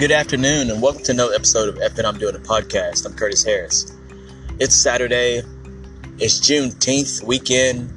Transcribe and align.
Good 0.00 0.12
afternoon, 0.12 0.70
and 0.70 0.80
welcome 0.80 1.02
to 1.02 1.12
another 1.12 1.34
episode 1.34 1.68
of 1.68 1.78
F 1.82 1.98
and 1.98 2.06
I'm 2.06 2.16
Doing 2.16 2.34
a 2.34 2.38
Podcast. 2.38 3.04
I'm 3.04 3.12
Curtis 3.12 3.44
Harris. 3.44 3.94
It's 4.58 4.74
Saturday, 4.74 5.42
it's 6.16 6.40
Juneteenth 6.40 7.22
weekend, 7.22 7.90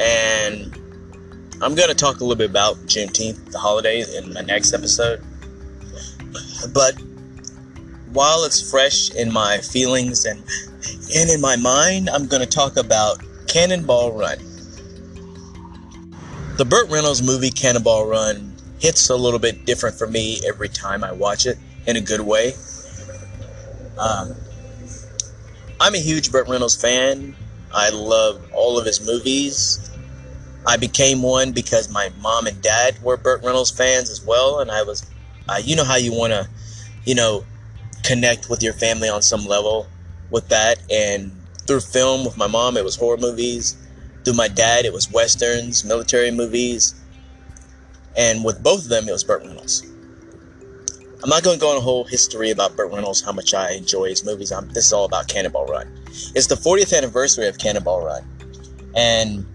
and 0.00 0.74
I'm 1.60 1.74
going 1.74 1.90
to 1.90 1.94
talk 1.94 2.20
a 2.20 2.24
little 2.24 2.34
bit 2.34 2.48
about 2.48 2.76
Juneteenth, 2.86 3.52
the 3.52 3.58
holiday, 3.58 4.02
in 4.16 4.32
my 4.32 4.40
next 4.40 4.72
episode. 4.72 5.22
But 6.72 6.94
while 8.14 8.44
it's 8.44 8.70
fresh 8.70 9.10
in 9.10 9.30
my 9.30 9.58
feelings 9.58 10.24
and, 10.24 10.42
and 11.14 11.28
in 11.28 11.42
my 11.42 11.56
mind, 11.56 12.08
I'm 12.08 12.26
going 12.26 12.42
to 12.42 12.48
talk 12.48 12.78
about 12.78 13.22
Cannonball 13.48 14.12
Run. 14.12 14.38
The 16.56 16.64
Burt 16.64 16.88
Reynolds 16.88 17.20
movie 17.20 17.50
Cannonball 17.50 18.06
Run 18.06 18.49
hits 18.80 19.10
a 19.10 19.16
little 19.16 19.38
bit 19.38 19.64
different 19.64 19.96
for 19.96 20.06
me 20.06 20.40
every 20.46 20.68
time 20.68 21.04
I 21.04 21.12
watch 21.12 21.46
it 21.46 21.58
in 21.86 21.96
a 21.96 22.00
good 22.00 22.22
way. 22.22 22.54
Um, 23.98 24.34
I'm 25.78 25.94
a 25.94 25.98
huge 25.98 26.32
Burt 26.32 26.48
Reynolds 26.48 26.80
fan. 26.80 27.36
I 27.72 27.90
love 27.90 28.42
all 28.52 28.78
of 28.78 28.86
his 28.86 29.04
movies. 29.06 29.90
I 30.66 30.76
became 30.76 31.22
one 31.22 31.52
because 31.52 31.90
my 31.90 32.10
mom 32.20 32.46
and 32.46 32.60
dad 32.60 33.02
were 33.02 33.16
Burt 33.16 33.42
Reynolds 33.42 33.70
fans 33.70 34.10
as 34.10 34.24
well, 34.24 34.60
and 34.60 34.70
I 34.70 34.82
was, 34.82 35.08
uh, 35.48 35.60
you 35.62 35.76
know 35.76 35.84
how 35.84 35.96
you 35.96 36.12
want 36.12 36.32
to, 36.32 36.48
you 37.04 37.14
know, 37.14 37.44
connect 38.02 38.50
with 38.50 38.62
your 38.62 38.72
family 38.72 39.08
on 39.08 39.22
some 39.22 39.46
level 39.46 39.86
with 40.30 40.48
that. 40.48 40.82
And 40.90 41.32
through 41.66 41.80
film 41.80 42.24
with 42.24 42.36
my 42.36 42.46
mom, 42.46 42.76
it 42.76 42.84
was 42.84 42.96
horror 42.96 43.16
movies. 43.16 43.76
Through 44.24 44.34
my 44.34 44.48
dad, 44.48 44.84
it 44.84 44.92
was 44.92 45.10
westerns, 45.10 45.84
military 45.84 46.30
movies. 46.30 46.94
And 48.16 48.44
with 48.44 48.62
both 48.62 48.84
of 48.84 48.88
them, 48.88 49.08
it 49.08 49.12
was 49.12 49.24
Burt 49.24 49.42
Reynolds. 49.42 49.86
I'm 51.22 51.28
not 51.28 51.42
going 51.42 51.58
to 51.58 51.60
go 51.60 51.70
on 51.70 51.76
a 51.76 51.80
whole 51.80 52.04
history 52.04 52.50
about 52.50 52.76
Burt 52.76 52.90
Reynolds, 52.90 53.20
how 53.20 53.32
much 53.32 53.52
I 53.52 53.72
enjoy 53.72 54.08
his 54.08 54.24
movies. 54.24 54.52
I'm, 54.52 54.68
this 54.68 54.86
is 54.86 54.92
all 54.92 55.04
about 55.04 55.28
Cannonball 55.28 55.66
Run. 55.66 55.86
It's 56.34 56.46
the 56.46 56.54
40th 56.54 56.96
anniversary 56.96 57.46
of 57.46 57.58
Cannonball 57.58 58.04
Run. 58.04 58.26
And 58.94 59.46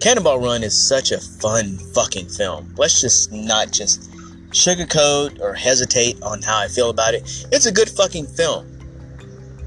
Cannonball 0.00 0.38
Run 0.38 0.62
is 0.62 0.86
such 0.86 1.10
a 1.10 1.18
fun 1.18 1.78
fucking 1.94 2.28
film. 2.28 2.74
Let's 2.76 3.00
just 3.00 3.32
not 3.32 3.72
just 3.72 4.10
sugarcoat 4.50 5.40
or 5.40 5.54
hesitate 5.54 6.22
on 6.22 6.42
how 6.42 6.58
I 6.58 6.68
feel 6.68 6.90
about 6.90 7.14
it. 7.14 7.46
It's 7.52 7.66
a 7.66 7.72
good 7.72 7.88
fucking 7.88 8.26
film. 8.26 8.66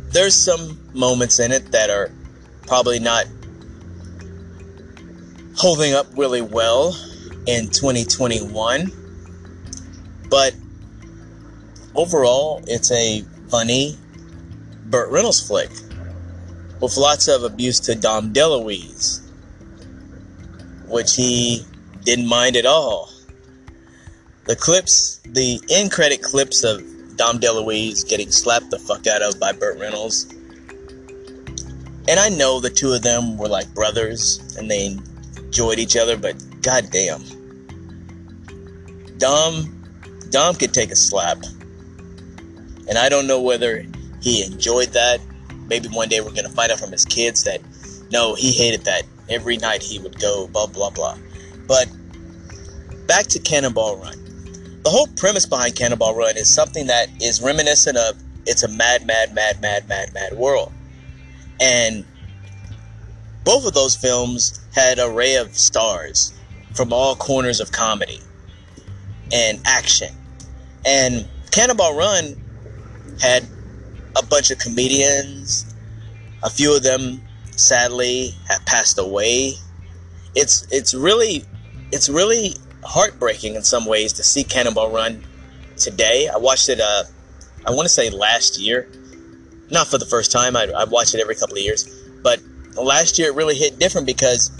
There's 0.09 0.35
some 0.35 0.79
moments 0.93 1.39
in 1.39 1.51
it 1.51 1.71
that 1.71 1.89
are 1.89 2.11
probably 2.67 2.99
not 2.99 3.25
holding 5.55 5.93
up 5.93 6.05
really 6.15 6.41
well 6.41 6.95
in 7.45 7.69
2021. 7.69 8.91
But 10.29 10.55
overall, 11.95 12.63
it's 12.67 12.91
a 12.91 13.23
funny 13.49 13.97
Burt 14.85 15.09
Reynolds 15.09 15.45
flick 15.45 15.69
with 16.79 16.97
lots 16.97 17.27
of 17.27 17.43
abuse 17.43 17.79
to 17.81 17.95
Dom 17.95 18.33
DeLuise, 18.33 19.21
which 20.87 21.15
he 21.15 21.65
didn't 22.03 22.27
mind 22.27 22.55
at 22.55 22.65
all. 22.65 23.09
The 24.45 24.55
clips, 24.55 25.21
the 25.25 25.61
end 25.69 25.91
credit 25.91 26.21
clips 26.23 26.63
of 26.63 26.81
Dom 27.15 27.39
DeLuise 27.39 28.07
getting 28.07 28.31
slapped 28.31 28.71
the 28.71 28.79
fuck 28.79 29.05
out 29.07 29.21
of 29.21 29.39
by 29.39 29.51
Burt 29.51 29.77
Reynolds. 29.79 30.25
And 32.07 32.19
I 32.19 32.29
know 32.29 32.59
the 32.59 32.69
two 32.69 32.93
of 32.93 33.03
them 33.03 33.37
were 33.37 33.47
like 33.47 33.71
brothers 33.73 34.39
and 34.57 34.69
they 34.69 34.97
enjoyed 35.37 35.77
each 35.77 35.95
other, 35.95 36.17
but 36.17 36.35
goddamn. 36.61 37.23
Dom, 39.17 39.83
Dom 40.29 40.55
could 40.55 40.73
take 40.73 40.91
a 40.91 40.95
slap. 40.95 41.37
And 42.87 42.97
I 42.97 43.09
don't 43.09 43.27
know 43.27 43.41
whether 43.41 43.85
he 44.21 44.43
enjoyed 44.43 44.89
that. 44.89 45.21
Maybe 45.67 45.87
one 45.89 46.09
day 46.09 46.21
we're 46.21 46.31
to 46.31 46.49
find 46.49 46.71
out 46.71 46.79
from 46.79 46.91
his 46.91 47.05
kids 47.05 47.43
that 47.43 47.61
no, 48.11 48.35
he 48.35 48.51
hated 48.51 48.83
that. 48.85 49.03
Every 49.29 49.57
night 49.57 49.81
he 49.81 49.99
would 49.99 50.19
go, 50.19 50.47
blah, 50.47 50.67
blah, 50.67 50.89
blah. 50.89 51.17
But 51.67 51.89
back 53.07 53.27
to 53.27 53.39
Cannonball 53.39 53.97
Run. 53.97 54.17
The 54.83 54.89
whole 54.89 55.07
premise 55.15 55.45
behind 55.45 55.75
Cannonball 55.75 56.15
Run 56.15 56.35
is 56.35 56.49
something 56.49 56.87
that 56.87 57.07
is 57.21 57.41
reminiscent 57.41 57.97
of 57.97 58.15
it's 58.45 58.63
a 58.63 58.67
mad, 58.67 59.05
mad, 59.05 59.33
mad, 59.33 59.61
mad, 59.61 59.87
mad, 59.87 60.13
mad 60.13 60.33
world. 60.33 60.71
And 61.61 62.03
both 63.43 63.65
of 63.65 63.73
those 63.73 63.95
films 63.95 64.59
had 64.73 64.99
an 64.99 65.09
array 65.09 65.35
of 65.35 65.55
stars 65.55 66.33
from 66.73 66.93
all 66.93 67.15
corners 67.15 67.59
of 67.59 67.71
comedy 67.71 68.19
and 69.31 69.59
action. 69.65 70.13
And 70.85 71.27
Cannonball 71.51 71.95
Run 71.95 72.41
had 73.21 73.45
a 74.15 74.25
bunch 74.25 74.51
of 74.51 74.59
comedians. 74.59 75.73
A 76.43 76.49
few 76.49 76.75
of 76.75 76.83
them 76.83 77.21
sadly 77.51 78.31
have 78.49 78.65
passed 78.65 78.97
away. 78.97 79.53
It's 80.35 80.65
it's 80.71 80.93
really 80.93 81.43
it's 81.91 82.09
really 82.09 82.55
heartbreaking 82.83 83.55
in 83.55 83.63
some 83.63 83.85
ways 83.85 84.13
to 84.13 84.23
see 84.23 84.43
Cannonball 84.43 84.91
Run 84.91 85.23
today. 85.77 86.29
I 86.33 86.37
watched 86.37 86.69
it 86.69 86.79
uh 86.79 87.03
I 87.65 87.71
want 87.71 87.85
to 87.85 87.89
say 87.89 88.09
last 88.09 88.59
year. 88.59 88.89
Not 89.69 89.87
for 89.87 89.97
the 89.97 90.05
first 90.05 90.31
time. 90.31 90.57
I, 90.57 90.63
I 90.75 90.83
watch 90.83 91.13
it 91.13 91.21
every 91.21 91.35
couple 91.35 91.55
of 91.55 91.63
years. 91.63 91.87
But 92.21 92.41
last 92.75 93.17
year 93.17 93.29
it 93.29 93.35
really 93.35 93.55
hit 93.55 93.79
different 93.79 94.05
because 94.07 94.51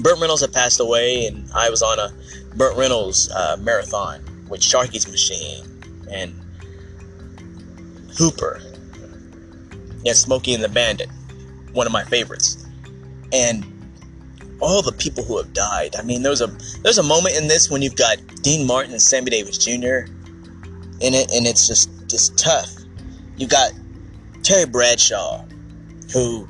Burt 0.00 0.18
Reynolds 0.18 0.42
had 0.42 0.52
passed 0.52 0.80
away, 0.80 1.26
and 1.26 1.50
I 1.52 1.70
was 1.70 1.82
on 1.82 1.98
a 1.98 2.12
Burt 2.56 2.76
Reynolds 2.76 3.30
uh, 3.30 3.56
marathon 3.60 4.46
with 4.48 4.60
Sharky's 4.60 5.08
Machine 5.08 5.64
and 6.10 6.34
Hooper 8.16 8.60
and 10.06 10.16
Smokey 10.16 10.54
and 10.54 10.62
the 10.62 10.68
Bandit, 10.68 11.08
one 11.72 11.86
of 11.86 11.92
my 11.92 12.04
favorites, 12.04 12.64
and 13.32 13.64
all 14.60 14.82
the 14.82 14.92
people 14.92 15.24
who 15.24 15.36
have 15.38 15.52
died. 15.52 15.96
I 15.96 16.02
mean, 16.02 16.22
there's 16.22 16.40
a 16.40 16.46
there's 16.82 16.98
a 16.98 17.02
moment 17.02 17.36
in 17.36 17.48
this 17.48 17.70
when 17.70 17.82
you've 17.82 17.96
got 17.96 18.18
Dean 18.42 18.66
Martin 18.66 18.92
and 18.92 19.02
Sammy 19.02 19.30
Davis 19.30 19.58
Jr. 19.58 20.10
in 21.00 21.14
it, 21.14 21.30
and 21.32 21.46
it's 21.46 21.66
just 21.66 21.90
just 22.08 22.38
tough. 22.38 22.70
You've 23.36 23.50
got 23.50 23.72
Terry 24.42 24.66
Bradshaw, 24.66 25.44
who 26.12 26.48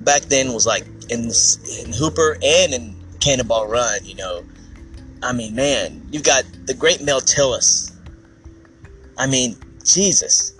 back 0.00 0.22
then 0.22 0.52
was 0.52 0.66
like 0.66 0.84
in 1.08 1.30
in 1.80 1.92
Hooper 1.92 2.38
and 2.42 2.74
in 2.74 2.96
Cannonball 3.20 3.68
Run. 3.68 4.04
You 4.04 4.14
know, 4.16 4.44
I 5.22 5.32
mean, 5.32 5.54
man, 5.54 6.06
you've 6.10 6.24
got 6.24 6.44
the 6.66 6.74
great 6.74 7.02
Mel 7.02 7.20
Tillis. 7.20 7.92
I 9.18 9.26
mean, 9.26 9.56
Jesus. 9.84 10.52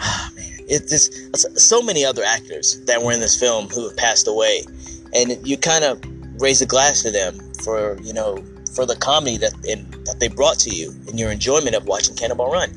Ah, 0.00 0.30
man, 0.34 0.60
it's 0.68 0.90
just 0.90 1.58
so 1.58 1.82
many 1.82 2.04
other 2.04 2.22
actors 2.24 2.84
that 2.86 3.02
were 3.02 3.12
in 3.12 3.20
this 3.20 3.38
film 3.38 3.68
who 3.68 3.88
have 3.88 3.96
passed 3.96 4.28
away, 4.28 4.64
and 5.12 5.46
you 5.46 5.56
kind 5.56 5.84
of 5.84 6.00
raise 6.40 6.60
a 6.60 6.66
glass 6.66 7.02
to 7.02 7.10
them 7.10 7.38
for 7.64 7.98
you 8.02 8.12
know 8.12 8.42
for 8.74 8.86
the 8.86 8.96
comedy 8.96 9.36
that 9.38 9.52
in, 9.64 9.90
that 10.04 10.20
they 10.20 10.28
brought 10.28 10.58
to 10.60 10.70
you 10.70 10.90
and 11.08 11.18
your 11.18 11.32
enjoyment 11.32 11.74
of 11.74 11.86
watching 11.86 12.14
Cannonball 12.14 12.52
Run. 12.52 12.70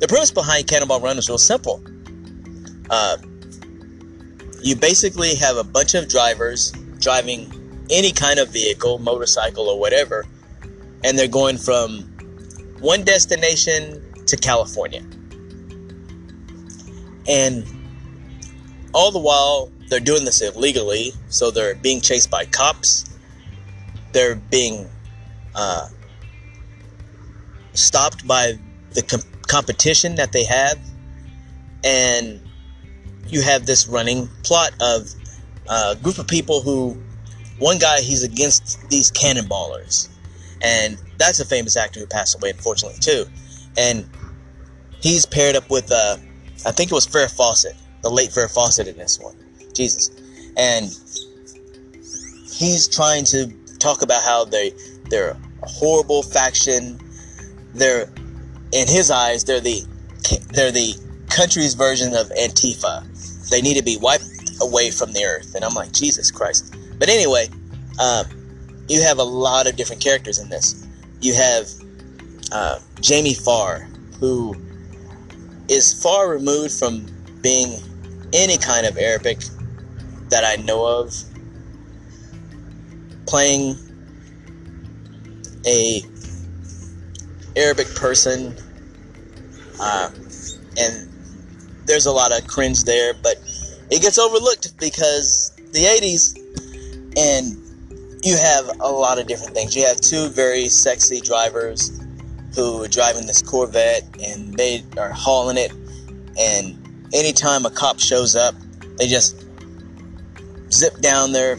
The 0.00 0.06
premise 0.08 0.30
behind 0.30 0.66
Cannonball 0.66 1.00
Run 1.00 1.18
is 1.18 1.28
real 1.28 1.38
simple. 1.38 1.82
Uh, 2.90 3.16
you 4.66 4.74
basically 4.74 5.36
have 5.36 5.56
a 5.56 5.62
bunch 5.62 5.94
of 5.94 6.08
drivers 6.08 6.72
driving 6.98 7.52
any 7.88 8.10
kind 8.10 8.40
of 8.40 8.48
vehicle, 8.48 8.98
motorcycle, 8.98 9.68
or 9.68 9.78
whatever, 9.78 10.26
and 11.04 11.16
they're 11.16 11.28
going 11.28 11.56
from 11.56 12.00
one 12.80 13.04
destination 13.04 14.02
to 14.26 14.36
California. 14.36 15.04
And 17.28 17.64
all 18.92 19.12
the 19.12 19.20
while, 19.20 19.70
they're 19.88 20.00
doing 20.00 20.24
this 20.24 20.42
illegally, 20.42 21.12
so 21.28 21.52
they're 21.52 21.76
being 21.76 22.00
chased 22.00 22.28
by 22.28 22.44
cops. 22.46 23.04
They're 24.10 24.34
being 24.34 24.88
uh, 25.54 25.88
stopped 27.72 28.26
by 28.26 28.58
the 28.90 29.02
com- 29.02 29.20
competition 29.46 30.16
that 30.16 30.32
they 30.32 30.42
have, 30.42 30.80
and 31.84 32.40
you 33.28 33.42
have 33.42 33.66
this 33.66 33.88
running 33.88 34.28
plot 34.42 34.72
of 34.80 35.08
a 35.68 35.96
group 35.96 36.18
of 36.18 36.26
people 36.26 36.60
who 36.60 36.96
one 37.58 37.78
guy 37.78 38.00
he's 38.00 38.22
against 38.22 38.88
these 38.90 39.10
cannonballers. 39.10 40.08
And 40.62 40.98
that's 41.18 41.40
a 41.40 41.44
famous 41.44 41.76
actor 41.76 42.00
who 42.00 42.06
passed 42.06 42.36
away 42.36 42.50
unfortunately 42.50 42.98
too. 43.00 43.24
And 43.76 44.08
he's 45.00 45.26
paired 45.26 45.56
up 45.56 45.68
with 45.70 45.92
uh 45.92 46.16
i 46.64 46.72
think 46.72 46.90
it 46.90 46.94
was 46.94 47.06
Farrah 47.06 47.30
Fawcett 47.34 47.74
the 48.02 48.10
late 48.10 48.30
Farrah 48.30 48.52
Fawcett 48.52 48.88
in 48.88 48.96
this 48.96 49.18
one. 49.18 49.36
Jesus. 49.74 50.10
And 50.56 50.86
he's 52.50 52.88
trying 52.88 53.24
to 53.26 53.52
talk 53.78 54.02
about 54.02 54.22
how 54.22 54.44
they 54.44 54.72
they're 55.10 55.36
a 55.62 55.68
horrible 55.68 56.22
faction. 56.22 56.98
They're 57.74 58.10
in 58.72 58.88
his 58.88 59.10
eyes 59.10 59.44
they're 59.44 59.60
the 59.60 59.82
they're 60.50 60.72
the 60.72 60.94
country's 61.28 61.74
version 61.74 62.14
of 62.14 62.28
antifa 62.30 63.04
they 63.50 63.60
need 63.60 63.76
to 63.76 63.82
be 63.82 63.96
wiped 63.96 64.24
away 64.60 64.90
from 64.90 65.12
the 65.12 65.24
earth. 65.24 65.54
And 65.54 65.64
I'm 65.64 65.74
like, 65.74 65.92
Jesus 65.92 66.30
Christ. 66.30 66.74
But 66.98 67.08
anyway, 67.08 67.48
um, 67.98 68.26
you 68.88 69.02
have 69.02 69.18
a 69.18 69.24
lot 69.24 69.66
of 69.66 69.76
different 69.76 70.02
characters 70.02 70.38
in 70.38 70.48
this. 70.48 70.86
You 71.20 71.34
have 71.34 71.68
uh, 72.52 72.78
Jamie 73.00 73.34
Farr, 73.34 73.88
who 74.18 74.54
is 75.68 76.00
far 76.02 76.28
removed 76.28 76.72
from 76.78 77.06
being 77.42 77.80
any 78.32 78.58
kind 78.58 78.86
of 78.86 78.96
Arabic 78.98 79.42
that 80.28 80.44
I 80.44 80.62
know 80.62 80.84
of, 80.84 81.14
playing 83.26 83.76
a 85.66 86.02
Arabic 87.56 87.92
person, 87.94 88.56
uh, 89.80 90.10
and 90.78 91.15
there's 91.86 92.06
a 92.06 92.12
lot 92.12 92.36
of 92.36 92.46
cringe 92.46 92.84
there, 92.84 93.14
but 93.14 93.36
it 93.90 94.02
gets 94.02 94.18
overlooked 94.18 94.78
because 94.78 95.52
the 95.72 95.84
80s, 95.84 96.36
and 97.16 97.56
you 98.24 98.36
have 98.36 98.68
a 98.80 98.90
lot 98.90 99.18
of 99.18 99.26
different 99.26 99.54
things. 99.54 99.76
You 99.76 99.86
have 99.86 100.00
two 100.00 100.28
very 100.28 100.68
sexy 100.68 101.20
drivers 101.20 102.00
who 102.54 102.82
are 102.82 102.88
driving 102.88 103.26
this 103.26 103.42
Corvette, 103.42 104.02
and 104.22 104.54
they 104.54 104.82
are 104.98 105.10
hauling 105.10 105.56
it, 105.56 105.72
and 106.38 106.76
anytime 107.12 107.64
a 107.66 107.70
cop 107.70 108.00
shows 108.00 108.34
up, 108.34 108.54
they 108.98 109.06
just 109.06 109.44
zip 110.72 110.98
down 111.00 111.32
their 111.32 111.58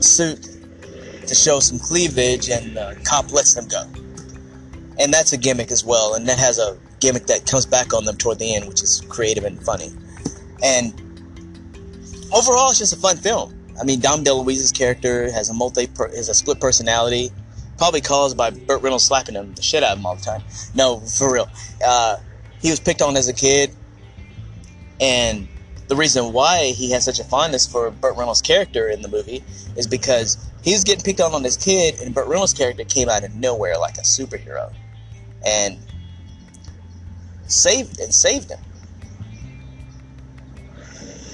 suit 0.00 0.48
to 1.26 1.34
show 1.34 1.60
some 1.60 1.78
cleavage, 1.78 2.48
and 2.48 2.76
the 2.76 2.98
cop 3.04 3.32
lets 3.32 3.54
them 3.54 3.68
go. 3.68 3.84
And 4.98 5.12
that's 5.12 5.32
a 5.32 5.36
gimmick 5.36 5.70
as 5.70 5.84
well, 5.84 6.14
and 6.14 6.28
that 6.28 6.38
has 6.38 6.58
a 6.58 6.78
gimmick 7.00 7.26
that 7.26 7.46
comes 7.46 7.66
back 7.66 7.92
on 7.92 8.04
them 8.04 8.16
toward 8.16 8.38
the 8.38 8.54
end, 8.54 8.68
which 8.68 8.82
is 8.82 9.02
creative 9.08 9.44
and 9.44 9.62
funny. 9.62 9.90
And 10.62 10.92
overall, 12.32 12.70
it's 12.70 12.78
just 12.78 12.92
a 12.92 12.96
fun 12.96 13.16
film. 13.16 13.54
I 13.80 13.84
mean, 13.84 14.00
Dom 14.00 14.22
DeLuise's 14.22 14.72
character 14.72 15.30
has 15.32 15.48
a 15.48 15.54
multi 15.54 15.88
has 16.14 16.28
a 16.28 16.34
split 16.34 16.60
personality, 16.60 17.30
probably 17.78 18.02
caused 18.02 18.36
by 18.36 18.50
Burt 18.50 18.82
Reynolds 18.82 19.04
slapping 19.04 19.34
him 19.34 19.54
the 19.54 19.62
shit 19.62 19.82
out 19.82 19.92
of 19.92 19.98
him 19.98 20.06
all 20.06 20.16
the 20.16 20.22
time. 20.22 20.42
No, 20.74 21.00
for 21.00 21.32
real. 21.32 21.48
Uh, 21.84 22.18
he 22.60 22.68
was 22.70 22.78
picked 22.78 23.00
on 23.00 23.16
as 23.16 23.28
a 23.28 23.32
kid, 23.32 23.74
and 25.00 25.48
the 25.88 25.96
reason 25.96 26.32
why 26.34 26.66
he 26.66 26.90
has 26.90 27.04
such 27.04 27.18
a 27.18 27.24
fondness 27.24 27.66
for 27.66 27.90
Burt 27.90 28.16
Reynolds' 28.16 28.42
character 28.42 28.88
in 28.88 29.00
the 29.00 29.08
movie 29.08 29.42
is 29.76 29.86
because 29.86 30.36
he 30.62 30.72
was 30.72 30.84
getting 30.84 31.02
picked 31.02 31.20
on 31.20 31.32
on 31.32 31.42
his 31.42 31.56
kid, 31.56 32.00
and 32.02 32.14
Burt 32.14 32.28
Reynolds' 32.28 32.52
character 32.52 32.84
came 32.84 33.08
out 33.08 33.24
of 33.24 33.34
nowhere 33.34 33.78
like 33.78 33.96
a 33.96 34.02
superhero, 34.02 34.72
and 35.44 35.78
saved 37.50 38.00
and 38.00 38.14
saved 38.14 38.50
him. 38.50 38.58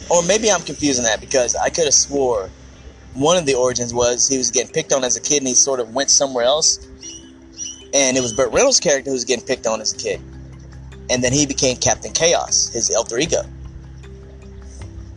Or 0.08 0.22
maybe 0.22 0.50
I'm 0.50 0.62
confusing 0.62 1.04
that 1.04 1.20
because 1.20 1.56
I 1.56 1.68
could 1.68 1.84
have 1.84 1.94
swore 1.94 2.50
one 3.14 3.36
of 3.36 3.46
the 3.46 3.54
origins 3.54 3.94
was 3.94 4.28
he 4.28 4.36
was 4.36 4.50
getting 4.50 4.72
picked 4.72 4.92
on 4.92 5.02
as 5.02 5.16
a 5.16 5.20
kid 5.20 5.38
and 5.38 5.48
he 5.48 5.54
sort 5.54 5.80
of 5.80 5.94
went 5.94 6.10
somewhere 6.10 6.44
else, 6.44 6.78
and 7.94 8.16
it 8.16 8.20
was 8.20 8.32
Burt 8.32 8.52
Reynolds' 8.52 8.78
character 8.78 9.10
who 9.10 9.14
was 9.14 9.24
getting 9.24 9.44
picked 9.44 9.66
on 9.66 9.80
as 9.80 9.94
a 9.94 9.96
kid, 9.96 10.20
and 11.10 11.24
then 11.24 11.32
he 11.32 11.46
became 11.46 11.76
Captain 11.76 12.12
Chaos, 12.12 12.68
his 12.68 12.94
alter 12.94 13.18
ego 13.18 13.42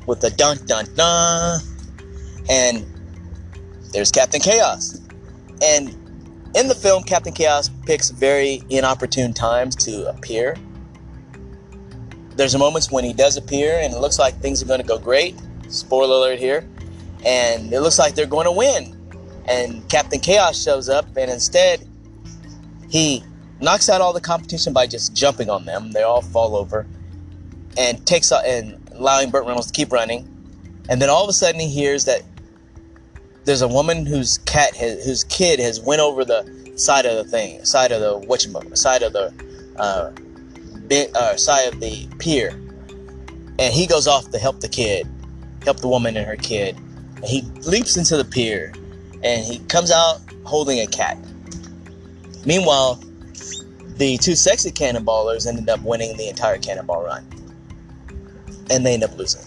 with 0.10 0.20
the 0.22 0.32
dun 0.32 0.58
dun 0.66 0.86
dun. 0.96 1.62
And 2.50 2.86
there's 3.94 4.12
Captain 4.12 4.42
Chaos. 4.42 5.00
And 5.62 5.90
in 6.56 6.68
the 6.68 6.76
film, 6.76 7.04
Captain 7.04 7.32
Chaos 7.32 7.70
picks 7.86 8.10
very 8.10 8.64
inopportune 8.70 9.34
times 9.34 9.76
to 9.78 10.10
appear. 10.10 10.58
There's 12.40 12.58
moments 12.58 12.90
when 12.90 13.04
he 13.04 13.12
does 13.12 13.36
appear, 13.36 13.80
and 13.82 13.94
it 13.94 14.00
looks 14.00 14.18
like 14.18 14.34
things 14.40 14.64
are 14.64 14.66
going 14.66 14.80
to 14.80 14.88
go 14.88 14.98
great. 14.98 15.36
Spoiler 15.68 16.16
alert 16.16 16.40
here. 16.40 16.66
And 17.26 17.74
it 17.74 17.82
looks 17.82 18.00
like 18.00 18.16
they're 18.16 18.26
going 18.26 18.46
to 18.46 18.52
win. 18.54 18.96
And 19.50 19.88
Captain 19.90 20.22
Chaos 20.22 20.64
shows 20.64 20.88
up, 20.88 21.06
and 21.18 21.30
instead, 21.30 21.86
he 22.90 23.26
knocks 23.60 23.90
out 23.90 24.00
all 24.00 24.14
the 24.14 24.22
competition 24.22 24.72
by 24.72 24.88
just 24.88 25.14
jumping 25.14 25.50
on 25.50 25.66
them. 25.66 25.92
They 25.92 26.04
all 26.04 26.22
fall 26.22 26.56
over, 26.56 26.88
and 27.78 28.08
takes 28.08 28.32
out 28.32 28.46
and 28.46 28.90
allowing 28.94 29.32
Burt 29.32 29.46
Reynolds 29.46 29.68
to 29.68 29.74
keep 29.74 29.92
running. 29.92 30.26
And 30.88 31.02
then 31.02 31.10
all 31.10 31.26
of 31.26 31.30
a 31.30 31.34
sudden 31.34 31.60
he 31.60 31.68
hears 31.68 32.06
that 32.06 32.22
there's 33.44 33.64
a 33.64 33.68
woman 33.68 34.06
whose 34.06 34.38
cat 34.38 34.78
has, 34.78 35.06
whose 35.06 35.26
kid 35.26 35.60
has 35.60 35.82
went 35.82 36.00
over 36.00 36.24
the 36.24 36.72
side 36.78 37.06
of 37.06 37.18
the 37.18 37.30
thing, 37.30 37.66
side 37.66 37.92
of 37.92 38.00
the 38.00 38.26
whatchamacallit, 38.28 38.78
side 38.78 39.04
of 39.04 39.12
the 39.12 39.34
uh, 39.76 40.12
bit, 40.90 41.16
uh, 41.16 41.38
side 41.38 41.74
of 41.74 41.80
the 41.80 42.08
pier, 42.20 42.50
and 43.60 43.74
he 43.74 43.88
goes 43.88 44.08
off 44.08 44.30
to 44.32 44.40
help 44.40 44.60
the 44.60 44.68
kid, 44.68 45.08
help 45.64 45.78
the 45.78 45.88
woman 45.88 46.18
and 46.18 46.26
her 46.26 46.36
kid. 46.36 46.76
And 47.16 47.26
he 47.26 47.44
leaps 47.62 47.96
into 47.96 48.18
the 48.18 48.26
pier, 48.26 48.74
and 49.24 49.46
he 49.46 49.60
comes 49.60 49.92
out 49.92 50.20
holding 50.44 50.80
a 50.80 50.88
cat. 50.88 51.18
Meanwhile, 52.46 53.02
the 53.98 54.18
two 54.18 54.36
sexy 54.36 54.72
cannonballers 54.72 55.46
ended 55.46 55.70
up 55.70 55.82
winning 55.82 56.16
the 56.18 56.30
entire 56.30 56.58
cannonball 56.58 57.04
run 57.04 57.28
and 58.70 58.86
they 58.86 58.94
end 58.94 59.04
up 59.04 59.16
losing. 59.18 59.42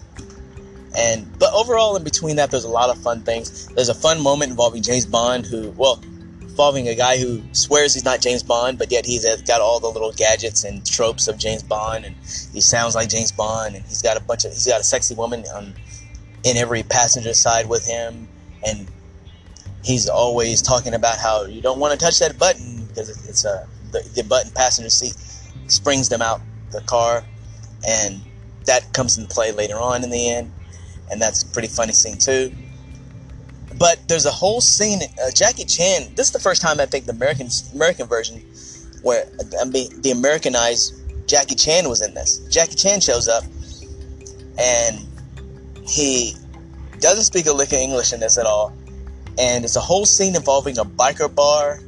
And 0.97 1.27
but 1.39 1.53
overall, 1.55 1.97
in 1.97 2.05
between 2.05 2.37
that, 2.37 2.51
there's 2.51 2.65
a 2.65 2.69
lot 2.69 2.91
of 2.91 2.99
fun 2.99 3.23
things. 3.23 3.67
There's 3.69 3.89
a 3.89 3.95
fun 3.95 4.21
moment 4.21 4.51
involving 4.51 4.83
James 4.83 5.07
Bond, 5.07 5.47
who 5.47 5.71
well, 5.71 6.03
involving 6.53 6.87
a 6.87 6.95
guy 6.95 7.17
who 7.17 7.43
swears 7.53 7.95
he's 7.95 8.05
not 8.05 8.21
James 8.21 8.43
Bond, 8.43 8.79
but 8.79 8.93
yet 8.93 9.07
he's 9.07 9.25
uh, 9.25 9.39
got 9.47 9.63
all 9.63 9.81
the 9.81 9.89
little 9.89 10.13
gadgets 10.13 10.65
and 10.65 10.85
tropes 10.85 11.27
of 11.27 11.39
James 11.39 11.63
Bond, 11.63 12.05
and 12.05 12.15
he 12.53 12.61
sounds 12.61 12.95
like 12.95 13.09
James 13.09 13.33
Bond, 13.33 13.75
and 13.75 13.83
he's 13.87 14.03
got 14.03 14.19
a 14.19 14.21
bunch 14.21 14.45
of 14.45 14.53
he's 14.53 14.67
got 14.67 14.81
a 14.81 14.85
sexy 14.85 15.15
woman 15.15 15.45
on 15.55 15.75
in 16.45 16.59
every 16.59 16.83
passenger 16.83 17.33
side 17.33 17.71
with 17.71 17.87
him, 17.87 18.29
and 18.67 18.87
he's 19.83 20.11
always 20.11 20.61
talking 20.61 20.93
about 20.93 21.17
how 21.17 21.45
you 21.47 21.63
don't 21.63 21.81
want 21.81 21.99
to 21.99 22.05
touch 22.05 22.19
that 22.19 22.39
button 22.39 22.85
because 22.87 23.09
it's 23.27 23.47
a 23.47 23.67
the, 23.91 24.07
the 24.15 24.23
button 24.23 24.53
passenger 24.53 24.91
seat 24.91 25.15
springs 25.69 26.11
them 26.11 26.21
out 26.21 26.43
the 26.71 26.83
car, 26.83 27.25
and 27.89 28.21
that 28.67 28.93
comes 28.93 29.17
into 29.17 29.35
play 29.35 29.53
later 29.53 29.79
on 29.79 30.05
in 30.05 30.11
the 30.11 30.31
end, 30.31 30.53
and 31.11 31.21
that's 31.21 31.45
a 31.45 31.47
pretty 31.47 31.69
funny 31.69 31.95
scene 31.95 32.19
too. 32.19 32.53
But 33.79 34.01
there's 34.09 34.27
a 34.27 34.31
whole 34.31 34.61
scene. 34.61 35.01
Uh, 35.03 35.31
Jackie 35.35 35.65
Chan. 35.65 36.15
This 36.15 36.27
is 36.27 36.33
the 36.33 36.41
first 36.41 36.63
time 36.63 36.81
I 36.81 36.87
think 36.87 37.07
the 37.07 37.13
American 37.13 37.49
American 37.75 38.07
version, 38.07 38.43
where 39.03 39.27
I 39.61 39.65
mean 39.65 40.01
the 40.03 40.11
Americanized 40.11 40.95
Jackie 41.27 41.55
Chan 41.55 41.89
was 41.89 42.03
in 42.03 42.15
this. 42.15 42.39
Jackie 42.51 42.75
Chan 42.75 43.01
shows 43.01 43.29
up, 43.29 43.45
and 44.59 45.07
he 45.87 46.35
doesn't 47.01 47.25
speak 47.25 47.47
a 47.47 47.53
lick 47.53 47.73
of 47.73 47.79
English 47.79 48.13
in 48.13 48.21
this 48.21 48.39
at 48.39 48.47
all. 48.47 48.73
And 49.39 49.65
it's 49.65 49.77
a 49.77 49.81
whole 49.81 50.05
scene 50.05 50.37
involving 50.37 50.79
a 50.79 50.85
biker 50.85 51.35
bar, 51.35 51.81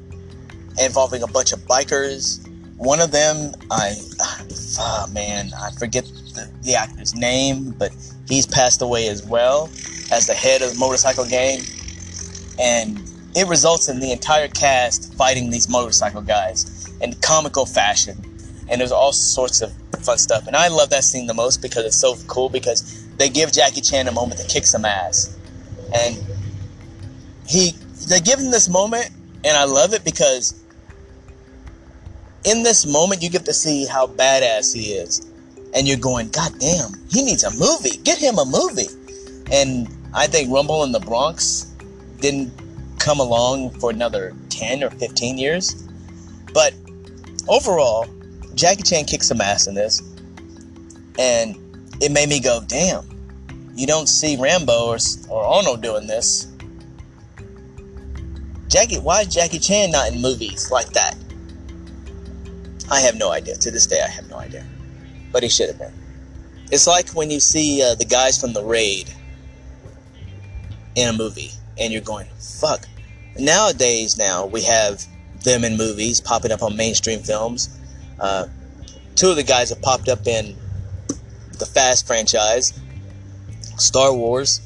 involving 0.80 1.22
a 1.22 1.26
bunch 1.26 1.52
of 1.52 1.60
bikers. 1.60 2.40
One 2.76 3.00
of 3.00 3.12
them, 3.12 3.54
I, 3.70 3.94
oh 4.80 5.06
man, 5.12 5.50
I 5.60 5.70
forget 5.78 6.10
the, 6.34 6.50
the 6.62 6.74
actor's 6.74 7.14
name, 7.14 7.70
but 7.72 7.92
he's 8.28 8.46
passed 8.46 8.82
away 8.82 9.08
as 9.08 9.24
well 9.24 9.70
as 10.12 10.26
the 10.26 10.34
head 10.34 10.62
of 10.62 10.72
the 10.72 10.78
motorcycle 10.78 11.24
gang. 11.24 11.60
And 12.58 13.00
it 13.34 13.46
results 13.48 13.88
in 13.88 14.00
the 14.00 14.12
entire 14.12 14.48
cast 14.48 15.14
fighting 15.14 15.50
these 15.50 15.68
motorcycle 15.68 16.22
guys 16.22 16.88
in 17.00 17.14
comical 17.14 17.66
fashion. 17.66 18.16
And 18.68 18.80
there's 18.80 18.92
all 18.92 19.12
sorts 19.12 19.60
of 19.60 19.72
fun 20.02 20.18
stuff. 20.18 20.46
And 20.46 20.56
I 20.56 20.68
love 20.68 20.90
that 20.90 21.04
scene 21.04 21.26
the 21.26 21.34
most 21.34 21.62
because 21.62 21.84
it's 21.84 21.96
so 21.96 22.16
cool 22.26 22.48
because 22.48 23.06
they 23.16 23.28
give 23.28 23.52
Jackie 23.52 23.80
Chan 23.80 24.06
a 24.08 24.12
moment 24.12 24.40
to 24.40 24.46
kick 24.46 24.66
some 24.66 24.84
ass. 24.84 25.36
And 25.94 26.16
he 27.46 27.72
they 28.08 28.20
give 28.20 28.38
him 28.38 28.50
this 28.50 28.68
moment 28.68 29.10
and 29.44 29.56
I 29.56 29.64
love 29.64 29.92
it 29.94 30.04
because 30.04 30.62
in 32.44 32.62
this 32.62 32.86
moment 32.86 33.22
you 33.22 33.30
get 33.30 33.44
to 33.46 33.54
see 33.54 33.86
how 33.86 34.06
badass 34.06 34.74
he 34.74 34.92
is 34.92 35.30
and 35.74 35.88
you're 35.88 35.98
going, 35.98 36.30
God 36.30 36.52
damn, 36.60 36.92
he 37.10 37.22
needs 37.22 37.42
a 37.42 37.50
movie. 37.58 37.96
Get 38.04 38.18
him 38.18 38.38
a 38.38 38.44
movie. 38.44 38.88
And 39.50 39.88
I 40.14 40.26
think 40.28 40.50
Rumble 40.50 40.84
in 40.84 40.92
the 40.92 41.00
Bronx 41.00 41.64
didn't 42.20 42.52
come 43.00 43.18
along 43.18 43.70
for 43.80 43.90
another 43.90 44.34
10 44.50 44.84
or 44.84 44.90
15 44.90 45.36
years. 45.36 45.82
But 46.54 46.74
overall, 47.48 48.06
Jackie 48.54 48.84
Chan 48.84 49.06
kicks 49.06 49.28
some 49.28 49.40
ass 49.40 49.66
in 49.66 49.74
this. 49.74 50.00
And 51.18 51.56
it 52.00 52.12
made 52.12 52.28
me 52.28 52.40
go, 52.40 52.62
damn, 52.66 53.04
you 53.74 53.86
don't 53.86 54.08
see 54.08 54.36
Rambo 54.36 54.86
or, 54.86 54.98
or 55.28 55.44
Arnold 55.44 55.82
doing 55.82 56.06
this. 56.06 56.46
Jackie, 58.68 58.98
why 58.98 59.22
is 59.22 59.28
Jackie 59.28 59.58
Chan 59.58 59.90
not 59.90 60.12
in 60.12 60.22
movies 60.22 60.70
like 60.70 60.90
that? 60.90 61.16
I 62.90 63.00
have 63.00 63.16
no 63.16 63.30
idea. 63.30 63.56
To 63.56 63.70
this 63.70 63.86
day, 63.86 64.00
I 64.04 64.08
have 64.08 64.28
no 64.28 64.36
idea 64.36 64.64
but 65.34 65.42
he 65.42 65.48
should 65.50 65.68
have 65.68 65.78
been. 65.78 65.92
It's 66.70 66.86
like 66.86 67.10
when 67.10 67.30
you 67.30 67.40
see 67.40 67.82
uh, 67.82 67.94
the 67.96 68.06
guys 68.06 68.40
from 68.40 68.54
the 68.54 68.64
raid 68.64 69.12
in 70.94 71.08
a 71.08 71.12
movie, 71.12 71.50
and 71.78 71.92
you're 71.92 72.00
going, 72.00 72.28
"Fuck." 72.60 72.86
Nowadays, 73.36 74.16
now 74.16 74.46
we 74.46 74.62
have 74.62 75.04
them 75.42 75.64
in 75.64 75.76
movies 75.76 76.20
popping 76.20 76.52
up 76.52 76.62
on 76.62 76.76
mainstream 76.76 77.20
films. 77.20 77.68
Uh, 78.18 78.46
two 79.16 79.28
of 79.28 79.36
the 79.36 79.42
guys 79.42 79.70
have 79.70 79.82
popped 79.82 80.08
up 80.08 80.26
in 80.26 80.56
the 81.58 81.66
Fast 81.66 82.06
franchise, 82.06 82.72
Star 83.76 84.14
Wars. 84.14 84.60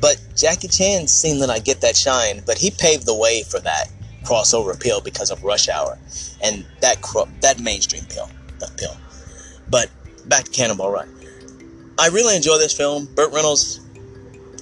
But 0.00 0.20
Jackie 0.36 0.68
Chan 0.68 1.08
seemed 1.08 1.40
to 1.40 1.46
not 1.46 1.64
get 1.64 1.80
that 1.80 1.96
shine, 1.96 2.42
but 2.46 2.58
he 2.58 2.70
paved 2.70 3.06
the 3.06 3.14
way 3.14 3.42
for 3.42 3.60
that. 3.60 3.88
crossover 4.24 4.72
appeal 4.74 5.00
because 5.00 5.32
of 5.32 5.42
Rush 5.42 5.68
Hour 5.68 5.98
and 6.40 6.64
that 6.80 7.02
cro- 7.02 7.28
that 7.40 7.58
mainstream 7.60 8.04
appeal, 8.04 8.30
appeal. 8.62 8.96
But 9.72 9.90
back 10.26 10.44
to 10.44 10.50
Cannonball 10.50 10.92
Run. 10.92 11.08
I 11.98 12.08
really 12.08 12.36
enjoy 12.36 12.58
this 12.58 12.74
film. 12.74 13.06
Burt 13.14 13.32
Reynolds 13.32 13.80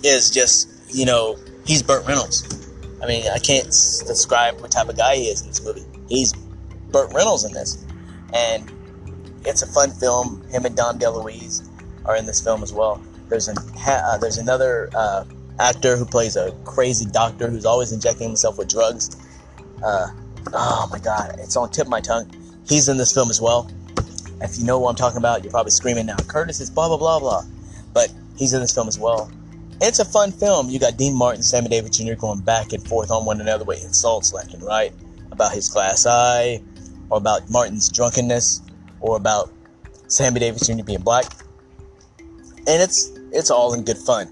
is 0.05 0.31
just, 0.31 0.69
you 0.88 1.05
know, 1.05 1.37
he's 1.67 1.83
Burt 1.83 2.07
Reynolds. 2.07 2.71
I 3.02 3.07
mean, 3.07 3.25
I 3.26 3.38
can't 3.38 3.67
describe 3.67 4.61
what 4.61 4.71
type 4.71 4.88
of 4.88 4.97
guy 4.97 5.17
he 5.17 5.25
is 5.25 5.43
in 5.43 5.49
this 5.49 5.64
movie. 5.64 5.85
He's 6.09 6.33
Burt 6.93 7.12
Reynolds 7.12 7.45
in 7.45 7.52
this, 7.52 7.85
and 8.33 8.71
it's 9.45 9.62
a 9.62 9.67
fun 9.67 9.90
film. 9.90 10.47
Him 10.49 10.64
and 10.64 10.76
Dom 10.76 10.99
DeLuise 10.99 11.69
are 12.05 12.17
in 12.17 12.26
this 12.26 12.40
film 12.40 12.62
as 12.62 12.73
well. 12.73 13.02
There's 13.29 13.49
an 13.49 13.57
uh, 13.87 14.19
there's 14.19 14.38
another 14.38 14.90
uh, 14.95 15.25
actor 15.59 15.97
who 15.97 16.05
plays 16.05 16.37
a 16.37 16.52
crazy 16.64 17.07
doctor 17.07 17.49
who's 17.49 17.64
always 17.64 17.90
injecting 17.90 18.29
himself 18.29 18.59
with 18.59 18.69
drugs. 18.69 19.17
Uh, 19.83 20.09
oh 20.52 20.88
my 20.93 20.99
god, 20.99 21.37
it's 21.38 21.57
on 21.57 21.71
tip 21.71 21.87
of 21.87 21.90
my 21.90 22.00
tongue. 22.00 22.31
He's 22.69 22.88
in 22.88 22.97
this 22.97 23.12
film 23.12 23.31
as 23.31 23.40
well. 23.40 23.71
If 24.40 24.59
you 24.59 24.64
know 24.64 24.78
what 24.78 24.90
I'm 24.90 24.97
talking 24.97 25.18
about, 25.18 25.44
you're 25.44 25.50
probably 25.50 25.70
screaming 25.70 26.06
now, 26.06 26.16
Curtis 26.16 26.61
is 26.61 26.70
blah 26.70 26.88
blah 26.88 26.97
blah 26.97 27.18
blah. 27.18 27.42
But 27.92 28.12
he's 28.37 28.52
in 28.52 28.61
this 28.61 28.75
film 28.75 28.88
as 28.88 28.99
well. 28.99 29.30
It's 29.80 29.99
a 29.99 30.04
fun 30.04 30.32
film. 30.32 30.68
You 30.68 30.78
got 30.78 30.97
Dean 30.97 31.14
Martin, 31.14 31.42
Sammy 31.42 31.68
Davis 31.68 31.97
Jr. 31.97 32.14
going 32.14 32.40
back 32.40 32.73
and 32.73 32.87
forth 32.87 33.11
on 33.11 33.25
one 33.25 33.40
another 33.40 33.64
with 33.64 33.82
insults 33.82 34.32
left 34.32 34.52
and 34.52 34.62
right 34.62 34.92
about 35.32 35.52
his 35.52 35.68
glass 35.68 36.06
eye, 36.06 36.62
or 37.09 37.18
about 37.18 37.49
Martin's 37.50 37.88
drunkenness, 37.88 38.61
or 39.00 39.16
about 39.16 39.50
Sammy 40.09 40.40
Davis 40.40 40.66
Jr. 40.66 40.85
being 40.85 41.00
black. 41.00 41.25
And 42.66 42.82
it's 42.82 43.11
it's 43.32 43.50
all 43.50 43.73
in 43.75 43.85
good 43.85 43.99
fun. 43.99 44.28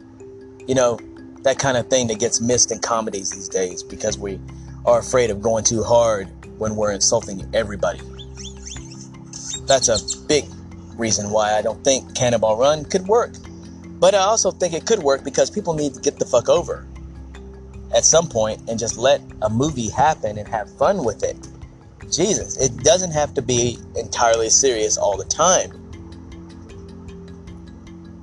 You 0.67 0.75
know, 0.75 0.99
that 1.43 1.59
kind 1.59 1.77
of 1.77 1.89
thing 1.89 2.09
that 2.09 2.19
gets 2.19 2.41
missed 2.41 2.71
in 2.71 2.79
comedies 2.79 3.31
these 3.31 3.49
days 3.49 3.83
because 3.83 4.19
we 4.19 4.39
are 4.85 4.99
afraid 4.99 5.31
of 5.31 5.41
going 5.41 5.65
too 5.65 5.83
hard 5.83 6.29
when 6.59 6.77
we're 6.77 6.93
insulting 6.93 7.49
everybody. 7.55 8.01
That's 9.69 9.89
a 9.89 10.27
big 10.27 10.47
reason 10.97 11.31
why 11.31 11.57
I 11.57 11.63
don't 11.63 11.83
think 11.85 12.17
Cannonball 12.17 12.57
Run 12.57 12.85
could 12.85 13.07
work. 13.07 13.35
But 14.01 14.15
I 14.15 14.19
also 14.19 14.51
think 14.51 14.75
it 14.75 14.87
could 14.87 15.01
work 15.01 15.25
because 15.25 15.51
people 15.51 15.75
need 15.75 15.95
to 15.95 16.01
get 16.01 16.19
the 16.19 16.25
fuck 16.25 16.49
over 16.49 16.87
at 17.95 18.05
some 18.05 18.29
point 18.29 18.69
and 18.69 18.79
just 18.79 18.97
let 18.97 19.21
a 19.43 19.51
movie 19.51 19.89
happen 19.89 20.39
and 20.39 20.47
have 20.49 20.75
fun 20.77 21.05
with 21.05 21.23
it. 21.23 21.37
Jesus, 22.11 22.57
it 22.57 22.77
doesn't 22.79 23.11
have 23.13 23.35
to 23.35 23.43
be 23.43 23.79
entirely 23.97 24.49
serious 24.49 24.97
all 24.97 25.17
the 25.17 25.25
time. 25.25 25.71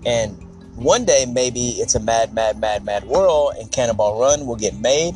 And 0.05 0.44
one 0.75 1.05
day, 1.05 1.25
maybe 1.25 1.69
it's 1.79 1.95
a 1.95 1.99
mad, 1.99 2.33
mad, 2.33 2.59
mad, 2.59 2.83
mad 2.83 3.05
world 3.05 3.53
and 3.57 3.71
Cannonball 3.71 4.19
Run 4.19 4.45
will 4.45 4.57
get 4.57 4.75
made. 4.75 5.15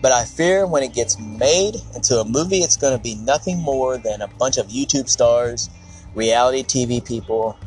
But 0.00 0.12
I 0.12 0.24
fear 0.24 0.66
when 0.66 0.82
it 0.82 0.94
gets 0.94 1.18
made 1.18 1.76
into 1.94 2.20
a 2.20 2.24
movie, 2.24 2.58
it's 2.58 2.76
going 2.76 2.96
to 2.96 3.02
be 3.02 3.16
nothing 3.16 3.58
more 3.58 3.98
than 3.98 4.22
a 4.22 4.28
bunch 4.28 4.56
of 4.56 4.68
YouTube 4.68 5.08
stars, 5.08 5.68
reality 6.14 6.62
TV 6.62 7.04
people, 7.04 7.58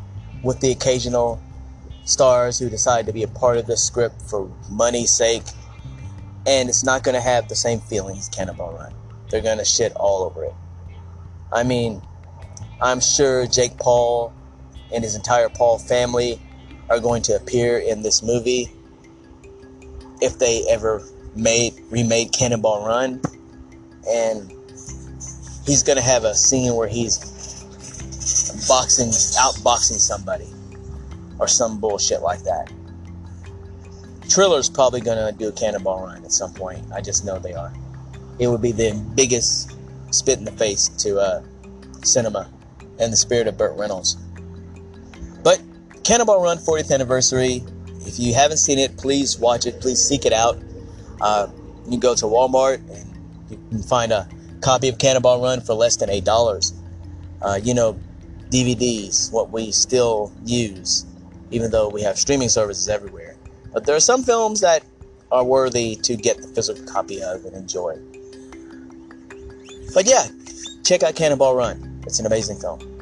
with 0.41 0.59
the 0.61 0.71
occasional 0.71 1.39
stars 2.05 2.57
who 2.57 2.69
decide 2.69 3.05
to 3.05 3.13
be 3.13 3.23
a 3.23 3.27
part 3.27 3.57
of 3.57 3.67
the 3.67 3.77
script 3.77 4.21
for 4.21 4.49
money's 4.71 5.11
sake. 5.11 5.43
And 6.47 6.69
it's 6.69 6.83
not 6.83 7.03
going 7.03 7.15
to 7.15 7.21
have 7.21 7.49
the 7.49 7.55
same 7.55 7.79
feeling 7.81 8.17
as 8.17 8.29
Cannonball 8.29 8.73
Run. 8.73 8.93
They're 9.29 9.41
going 9.41 9.59
to 9.59 9.65
shit 9.65 9.93
all 9.95 10.23
over 10.23 10.45
it. 10.45 10.53
I 11.51 11.63
mean, 11.63 12.01
I'm 12.81 12.99
sure 12.99 13.45
Jake 13.47 13.77
Paul 13.77 14.33
and 14.93 15.03
his 15.03 15.15
entire 15.15 15.49
Paul 15.49 15.77
family 15.77 16.39
are 16.89 16.99
going 16.99 17.21
to 17.23 17.35
appear 17.35 17.77
in 17.77 18.01
this 18.01 18.21
movie 18.21 18.71
if 20.21 20.39
they 20.39 20.65
ever 20.69 21.03
made 21.35 21.73
remade 21.89 22.31
Cannonball 22.31 22.85
Run, 22.85 23.21
and 24.07 24.51
he's 25.65 25.83
gonna 25.83 26.01
have 26.01 26.23
a 26.23 26.35
scene 26.35 26.75
where 26.75 26.87
he's 26.87 27.17
boxing 28.67 29.09
outboxing 29.09 29.99
somebody 29.99 30.47
or 31.39 31.47
some 31.47 31.79
bullshit 31.79 32.21
like 32.21 32.43
that. 32.43 32.71
Triller's 34.27 34.69
probably 34.69 35.01
gonna 35.01 35.31
do 35.31 35.49
a 35.49 35.51
Cannonball 35.51 36.05
Run 36.05 36.23
at 36.23 36.31
some 36.31 36.53
point. 36.53 36.85
I 36.93 37.01
just 37.01 37.25
know 37.25 37.39
they 37.39 37.53
are. 37.53 37.73
It 38.39 38.47
would 38.47 38.61
be 38.61 38.71
the 38.71 38.93
biggest 39.15 39.75
spit 40.11 40.39
in 40.39 40.45
the 40.45 40.51
face 40.51 40.87
to 40.89 41.19
uh, 41.19 41.43
cinema 42.03 42.49
and 42.99 43.11
the 43.11 43.17
spirit 43.17 43.47
of 43.47 43.57
Burt 43.57 43.77
Reynolds. 43.77 44.17
Cannonball 46.03 46.41
Run 46.41 46.57
40th 46.57 46.91
anniversary. 46.91 47.63
If 48.01 48.19
you 48.19 48.33
haven't 48.33 48.57
seen 48.57 48.77
it, 48.77 48.97
please 48.97 49.37
watch 49.37 49.65
it. 49.65 49.79
Please 49.79 50.01
seek 50.01 50.25
it 50.25 50.33
out. 50.33 50.61
Uh, 51.21 51.47
you 51.85 51.91
can 51.91 51.99
go 51.99 52.13
to 52.13 52.25
Walmart 52.25 52.77
and 52.89 53.49
you 53.49 53.59
can 53.69 53.83
find 53.83 54.11
a 54.11 54.27
copy 54.61 54.89
of 54.89 54.97
Cannonball 54.97 55.41
Run 55.41 55.61
for 55.61 55.73
less 55.73 55.95
than 55.95 56.09
eight 56.09 56.25
dollars. 56.25 56.73
Uh, 57.41 57.59
you 57.61 57.73
know, 57.73 57.97
DVDs, 58.49 59.31
what 59.31 59.51
we 59.51 59.71
still 59.71 60.31
use, 60.45 61.05
even 61.51 61.71
though 61.71 61.89
we 61.89 62.01
have 62.01 62.17
streaming 62.17 62.49
services 62.49 62.89
everywhere. 62.89 63.35
But 63.73 63.85
there 63.85 63.95
are 63.95 64.01
some 64.01 64.23
films 64.23 64.61
that 64.61 64.83
are 65.31 65.43
worthy 65.43 65.95
to 65.95 66.15
get 66.15 66.41
the 66.41 66.47
physical 66.49 66.85
copy 66.85 67.23
of 67.23 67.45
and 67.45 67.55
enjoy. 67.55 67.97
But 69.93 70.05
yeah, 70.05 70.25
check 70.83 71.03
out 71.03 71.15
Cannonball 71.15 71.55
Run. 71.55 72.01
It's 72.05 72.19
an 72.19 72.25
amazing 72.25 72.59
film. 72.59 72.92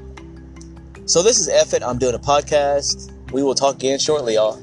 So 1.11 1.21
this 1.21 1.41
is 1.41 1.49
Effort. 1.49 1.83
I'm 1.83 1.97
doing 1.97 2.15
a 2.15 2.19
podcast. 2.19 3.11
We 3.33 3.43
will 3.43 3.53
talk 3.53 3.75
again 3.75 3.99
shortly, 3.99 4.35
y'all. 4.35 4.57